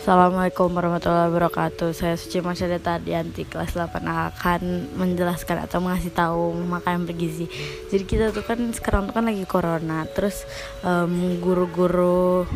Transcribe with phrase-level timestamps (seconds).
[0.00, 1.92] Assalamualaikum warahmatullahi wabarakatuh.
[1.92, 7.52] Saya Suci Masyada Tadianti kelas 8 akan menjelaskan atau mengasih tahu makanan bergizi
[7.92, 10.08] Jadi kita tuh kan sekarang tuh kan lagi corona.
[10.08, 10.48] Terus
[10.80, 12.48] um, guru-guru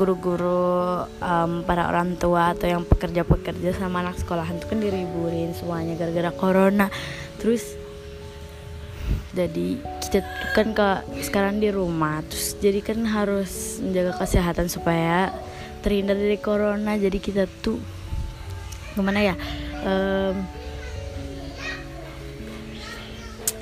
[0.00, 5.92] guru-guru um, para orang tua atau yang pekerja-pekerja sama anak sekolahan tuh kan diriburin semuanya
[5.92, 6.88] gara-gara corona.
[7.36, 7.76] Terus
[9.36, 10.24] jadi kita
[10.56, 10.88] kan ke
[11.20, 12.24] sekarang di rumah.
[12.32, 15.28] Terus jadi kan harus menjaga kesehatan supaya
[15.84, 17.76] terhindar dari corona jadi kita tuh
[18.96, 19.34] gimana ya
[19.84, 20.64] um,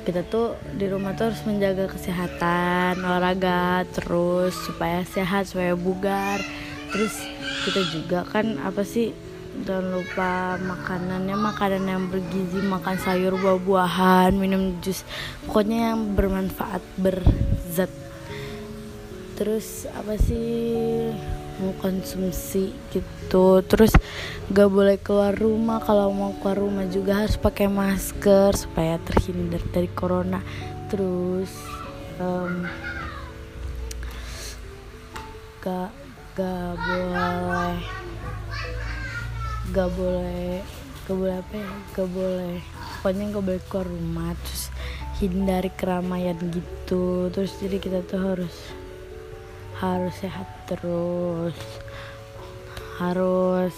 [0.03, 6.43] kita tuh di rumah tuh harus menjaga kesehatan olahraga terus supaya sehat supaya bugar.
[6.91, 7.15] Terus
[7.63, 9.15] kita juga kan apa sih
[9.63, 15.07] jangan lupa makanannya makanan yang bergizi makan sayur buah-buahan minum jus
[15.47, 17.93] pokoknya yang bermanfaat berzat.
[19.39, 21.15] Terus apa sih
[21.61, 23.61] mau konsumsi gitu.
[23.67, 23.93] Terus
[24.49, 25.83] gak boleh keluar rumah.
[25.85, 30.41] Kalau mau keluar rumah juga harus pakai masker supaya terhindar dari corona.
[30.89, 31.53] Terus
[32.21, 32.65] um,
[35.61, 35.93] gak
[36.33, 37.77] gak boleh
[39.73, 40.61] gak boleh
[41.05, 41.73] gak boleh apa ya?
[41.93, 42.57] Gak boleh.
[43.03, 44.31] Pokoknya gak boleh keluar rumah.
[44.47, 44.65] Terus
[45.21, 47.31] hindari keramaian gitu.
[47.31, 48.72] Terus jadi kita tuh harus
[49.83, 51.59] harus sehat terus.
[53.03, 53.75] Harus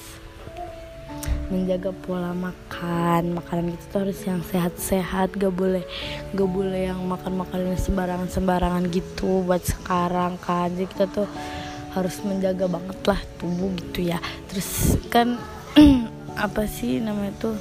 [1.48, 3.40] menjaga pola makan.
[3.40, 5.32] Makanan kita tuh harus yang sehat-sehat.
[5.40, 5.84] Gak boleh
[6.36, 10.68] gak boleh yang makan makanan sembarangan sembarangan gitu buat sekarang kan.
[10.76, 11.28] Jadi kita tuh
[11.96, 14.20] harus menjaga banget lah tubuh gitu ya.
[14.52, 15.40] Terus kan
[16.44, 17.56] apa sih namanya tuh?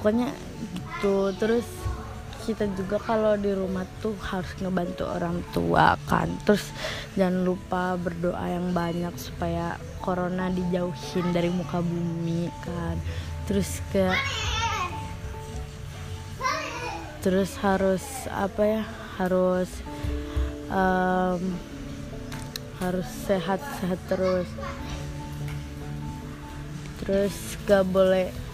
[0.00, 0.32] Pokoknya
[0.72, 1.36] gitu.
[1.36, 1.85] Terus
[2.46, 6.30] kita juga kalau di rumah tuh harus ngebantu orang tua kan.
[6.46, 6.70] Terus
[7.18, 12.94] jangan lupa berdoa yang banyak supaya corona dijauhin dari muka bumi kan.
[13.50, 14.06] Terus ke
[17.26, 18.82] terus harus apa ya
[19.18, 19.70] harus
[20.70, 21.42] um,
[22.78, 24.46] harus sehat sehat terus.
[27.02, 27.34] Terus
[27.66, 28.45] gak boleh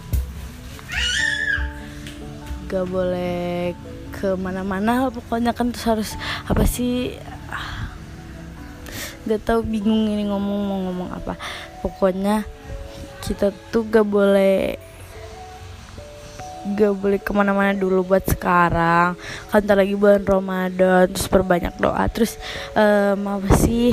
[2.72, 3.76] gak boleh
[4.16, 6.10] ke mana-mana pokoknya kan terus harus
[6.48, 7.20] apa sih?
[9.28, 11.36] Gak tau bingung ini ngomong mau ngomong apa.
[11.84, 12.48] Pokoknya
[13.20, 14.80] kita tuh gak boleh
[16.72, 19.20] gak boleh ke mana-mana dulu buat sekarang.
[19.52, 22.08] Kan lagi bulan Ramadan terus perbanyak doa.
[22.08, 22.40] Terus
[22.72, 23.92] um, apa sih?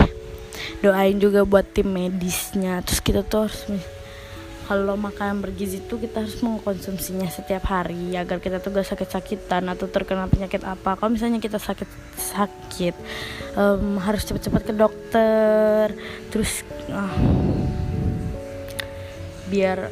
[0.80, 2.80] Doain juga buat tim medisnya.
[2.88, 3.68] Terus kita tuh harus
[4.70, 9.90] kalau makanan bergizi itu kita harus mengkonsumsinya setiap hari agar kita tuh gak sakit-sakitan atau
[9.90, 10.94] terkena penyakit apa.
[10.94, 12.94] Kalau misalnya kita sakit sakit
[13.58, 15.90] um, harus cepat-cepat ke dokter
[16.30, 16.62] terus
[16.94, 17.18] uh,
[19.50, 19.90] biar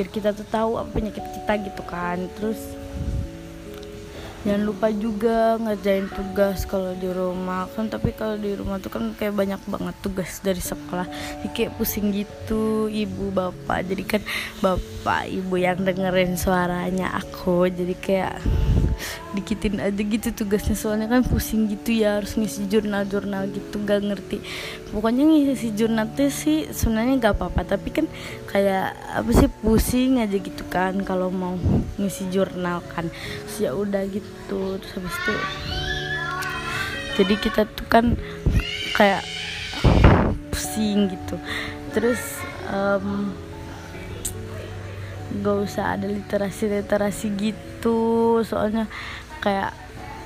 [0.00, 2.24] biar kita tuh tahu apa penyakit kita gitu kan.
[2.40, 2.83] Terus
[4.44, 7.66] jangan lupa juga ngerjain tugas kalau di rumah.
[7.72, 11.08] Kan tapi kalau di rumah tuh kan kayak banyak banget tugas dari sekolah.
[11.42, 13.88] Jadi kayak pusing gitu ibu bapak.
[13.88, 14.22] Jadi kan
[14.60, 17.66] bapak ibu yang dengerin suaranya aku.
[17.72, 18.38] Jadi kayak
[19.34, 20.78] dikitin aja gitu tugasnya.
[20.78, 24.38] Soalnya kan pusing gitu ya harus ngisi jurnal-jurnal gitu gak ngerti.
[24.94, 28.06] Pokoknya ngisi jurnal tuh sih sebenarnya gak apa-apa tapi kan
[28.48, 31.58] kayak apa sih pusing aja gitu kan kalau mau
[31.98, 33.10] ngisi jurnal kan.
[33.58, 35.34] Ya udah gitu terus habis itu
[37.14, 38.18] jadi kita tuh kan
[38.98, 39.22] kayak
[40.50, 41.38] pusing gitu.
[41.94, 43.30] Terus um,
[45.42, 47.73] gak usah ada literasi literasi gitu
[48.46, 48.88] soalnya
[49.44, 49.76] kayak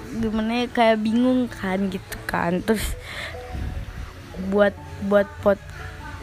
[0.08, 2.62] gimana ya kayak bingung kan gitu kan.
[2.62, 2.94] Terus
[4.52, 4.74] buat
[5.06, 5.58] buat pot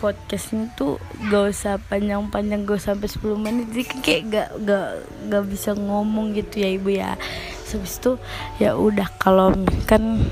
[0.03, 0.99] podcast ini tuh
[1.31, 3.65] gak usah panjang-panjang gak sampai 10 menit.
[3.71, 4.87] Jadi kayak gak gak
[5.31, 7.17] gak bisa ngomong gitu ya ibu ya.
[7.75, 8.15] Habis itu
[8.61, 9.51] ya udah kalau
[9.83, 10.23] kan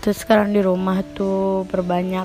[0.00, 2.24] terus sekarang di rumah tuh perbanyak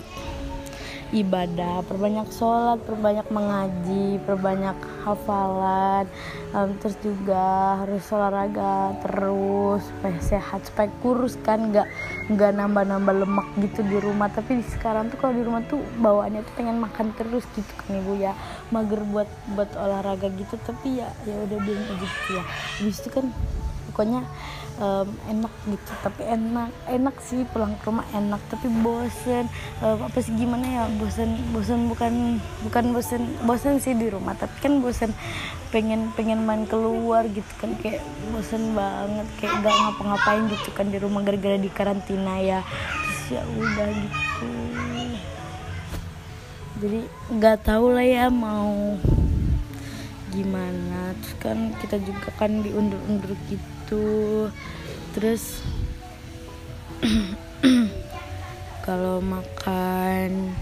[1.14, 6.10] ibadah perbanyak sholat perbanyak mengaji perbanyak hafalan
[6.58, 11.86] um, terus juga harus olahraga terus supaya sehat supaya kurus kan nggak
[12.26, 14.34] nggak nambah-nambah lemak gitu di rumah.
[14.34, 18.18] Tapi sekarang tuh kalau di rumah tuh bawaannya tuh pengen makan terus gitu kan ibu
[18.18, 18.34] ya.
[18.74, 22.44] Mager buat buat olahraga gitu tapi ya ya udah dia aja gitu ya.
[22.82, 23.26] Habis itu kan
[23.94, 24.22] pokoknya
[24.80, 25.92] um, enak gitu.
[26.04, 29.48] Tapi enak enak sih pulang ke rumah enak tapi bosen.
[29.84, 34.36] Um, apa sih gimana ya bosen bosen bukan bukan bosen bosen sih di rumah.
[34.36, 35.12] Tapi kan bosen
[35.72, 38.00] pengen pengen main keluar gitu kan kayak
[38.32, 42.60] bosen banget kayak gak ngapa-ngapain gitu kan di rumah gara-gara di karantina ya.
[42.64, 44.50] Terus ya udah gitu.
[46.76, 47.00] Jadi
[47.32, 49.00] nggak tahu lah ya mau
[50.36, 51.16] gimana.
[51.24, 53.75] Terus kan kita juga kan diundur-undur gitu
[55.14, 55.62] terus
[58.86, 60.54] kalau makan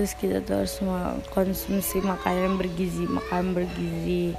[0.00, 0.80] terus kita tuh harus
[1.28, 4.32] konsumsi makanan bergizi makan bergizi.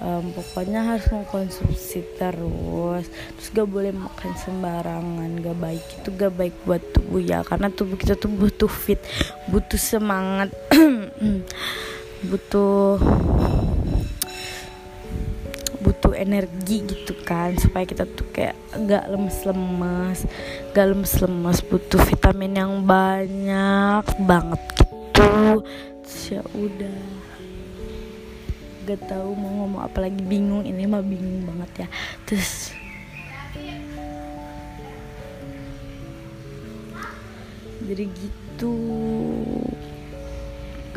[0.00, 3.10] Um, pokoknya harus mengkonsumsi terus.
[3.10, 5.82] Terus gak boleh makan sembarangan gak baik.
[5.98, 9.02] Itu gak baik buat tubuh ya karena tubuh kita tuh butuh fit
[9.50, 10.54] butuh semangat
[12.30, 13.02] butuh
[16.20, 18.52] energi gitu kan supaya kita tuh kayak
[18.84, 20.28] gak lemes-lemes
[20.76, 25.64] gak lemes-lemes butuh vitamin yang banyak banget gitu.
[26.04, 27.00] Terus ya udah.
[28.84, 31.88] Gak tahu mau ngomong apa lagi bingung ini mah bingung banget ya.
[32.28, 32.74] Terus
[37.90, 38.74] jadi gitu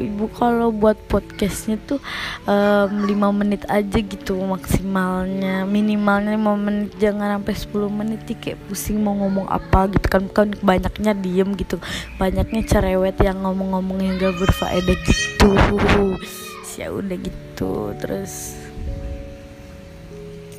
[0.02, 2.02] ibu kalau buat podcastnya tuh
[2.50, 5.64] um, 5 menit aja gitu maksimalnya.
[5.70, 10.24] Minimalnya 5 menit jangan sampai 10 menit sih kayak pusing mau ngomong apa gitu kan.
[10.30, 11.78] Kan banyaknya diem gitu.
[12.18, 15.50] Banyaknya cerewet yang ngomong-ngomong yang gak berfaedah gitu.
[16.74, 18.58] Ya udah gitu terus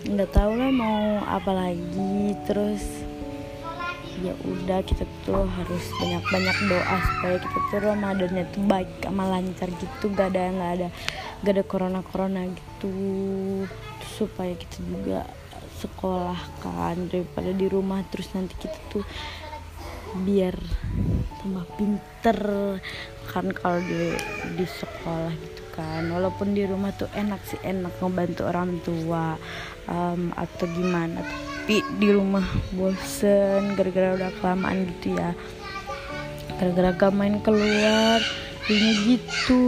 [0.04, 2.38] nggak tahu lah mau apa lagi.
[2.46, 3.03] Terus
[4.22, 9.68] ya udah kita tuh harus banyak-banyak doa supaya kita tuh Ramadannya tuh baik sama lancar
[9.74, 10.88] gitu gak ada nggak ada
[11.42, 12.94] gak ada corona corona gitu
[14.14, 15.26] supaya kita juga
[15.82, 19.04] sekolah kan daripada di rumah terus nanti kita tuh
[20.22, 20.54] biar
[21.42, 22.38] tambah pinter.
[23.24, 24.14] Kan kalau di
[24.54, 29.34] di sekolah gitu kan walaupun di rumah tuh enak sih enak ngebantu orang tua
[29.90, 31.18] um, atau gimana
[31.64, 32.44] tapi di rumah
[32.76, 35.32] bosen gara-gara udah kelamaan gitu ya.
[36.60, 38.20] Gara-gara gak main keluar
[38.68, 39.64] jadinya gitu.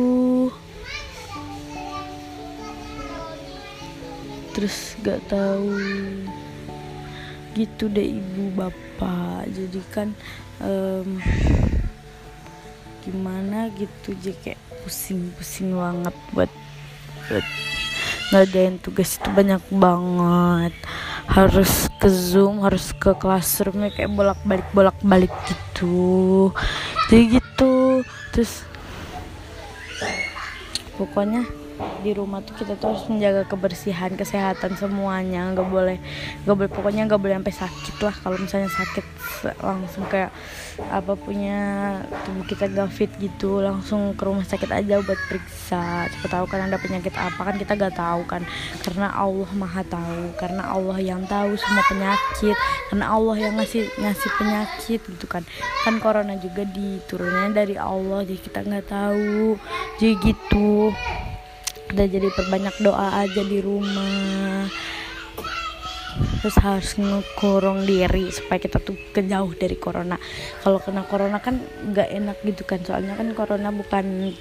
[4.53, 5.73] Terus gak tahu.
[7.57, 9.49] Gitu deh ibu bapak.
[9.57, 10.13] Jadi kan
[10.61, 11.17] um,
[13.09, 16.53] gimana gitu jadi kayak pusing-pusing banget buat,
[17.33, 17.47] buat
[18.37, 20.77] ngadain tugas itu banyak banget
[21.27, 26.51] harus ke zoom harus ke classroomnya kayak bolak balik bolak balik gitu.
[27.11, 28.03] Jadi gitu.
[28.33, 28.63] Terus
[30.97, 31.45] pokoknya
[32.01, 35.51] di rumah tuh kita tuh harus menjaga kebersihan kesehatan semuanya.
[35.53, 35.99] Nggak boleh
[36.45, 38.15] nggak boleh pokoknya nggak boleh sampai sakit lah.
[38.15, 39.07] Kalau misalnya sakit
[39.61, 40.33] langsung kayak
[40.93, 41.59] apa punya
[42.29, 46.09] tubuh kita gak fit gitu langsung ke rumah sakit aja buat periksa.
[46.13, 48.43] Siapa tahu kan ada penyakit apa kan kita gak tahu kan.
[48.85, 52.57] Karena Allah maha tahu karena Allah yang tahu semua penyakit
[52.93, 55.43] karena Allah yang ngasih ngasih penyakit gitu kan.
[55.85, 59.57] Kan corona juga diturunnya dari Allah jadi kita nggak tahu.
[59.97, 60.93] Jadi gitu
[61.93, 64.67] udah jadi perbanyak doa aja di rumah.
[66.41, 70.17] Terus harus ngekurung diri supaya kita tuh kejauh dari corona.
[70.65, 72.81] Kalau kena corona kan nggak enak gitu kan.
[72.83, 74.33] Soalnya kan corona bukan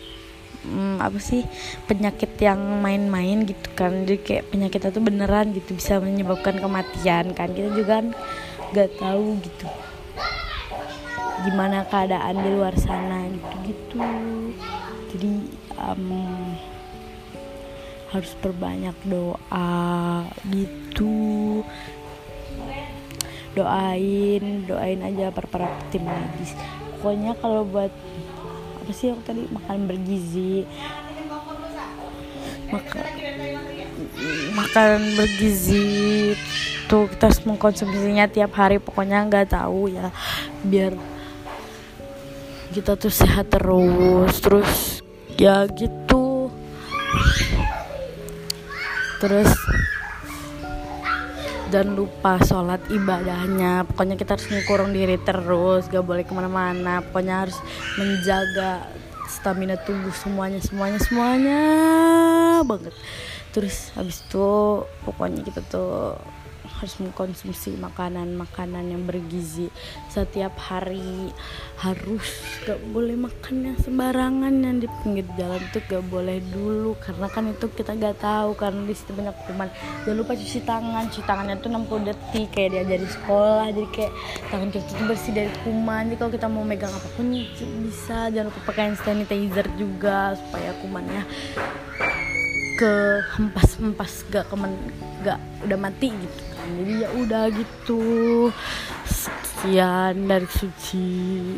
[0.63, 1.43] hmm, apa sih
[1.89, 4.07] penyakit yang main-main gitu kan.
[4.07, 7.51] Jadi kayak penyakit itu beneran gitu bisa menyebabkan kematian kan.
[7.51, 8.05] Kita juga kan
[8.71, 9.67] nggak tahu gitu
[11.45, 13.99] gimana keadaan di luar sana gitu gitu
[15.13, 15.31] jadi
[15.77, 16.03] um,
[18.13, 21.63] harus perbanyak doa gitu.
[23.55, 26.51] Doain doain aja para para tim medis.
[26.99, 27.93] Pokoknya kalau buat
[28.81, 30.67] apa sih yang tadi makan bergizi.
[32.69, 32.99] Maka
[34.57, 36.33] makan bergizi
[36.91, 38.77] tuh kita harus mengkonsumsinya tiap hari.
[38.77, 40.11] Pokoknya nggak tahu ya
[40.67, 40.93] biar
[42.75, 44.35] kita tuh sehat terus.
[44.43, 45.01] Terus
[45.39, 46.51] ya gitu
[49.25, 49.49] terus
[51.73, 53.89] dan lupa sholat ibadahnya.
[53.89, 57.01] Pokoknya kita harus ngurung diri terus gak boleh ke mana-mana.
[57.01, 57.57] Pokoknya harus
[57.97, 58.85] menjaga
[59.25, 61.61] stamina tubuh semuanya semuanya semuanya
[62.61, 62.93] banget.
[63.49, 66.21] Terus habis itu pokoknya kita tuh
[66.85, 69.73] harus mengkonsumsi makanan-makanan yang bergizi.
[70.13, 71.33] Setiap hari
[71.81, 72.29] harus
[72.61, 76.93] gak boleh makan yang sembarangan yang di pinggir jalan tuh gak boleh dulu.
[77.01, 79.73] Karena kan itu kita gak tahu karena di situ banyak kuman
[80.05, 83.65] jangan lupa cuci tangan cuci tangannya tuh 60 detik kayak dia di sekolah.
[83.73, 84.13] Jadi kayak
[84.53, 87.33] tangan kita tuh bersih dari kuman jadi kalau kita mau megang apa pun
[87.81, 88.29] bisa.
[88.29, 91.25] Jangan lupa pakai sanitizer juga supaya kumannya
[92.75, 94.75] ke hempas hempas gak kemen
[95.23, 98.01] gak udah mati gitu jadi ya udah gitu.
[99.05, 101.07] Sekian dari suci.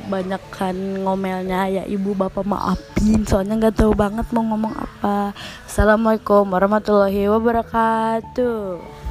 [0.07, 3.23] Banyak kan ngomelnya ya ibu bapak maafin.
[3.23, 5.31] Soalnya nggak tahu banget mau ngomong apa.
[5.63, 9.06] Assalamualaikum warahmatullahi wabarakatuh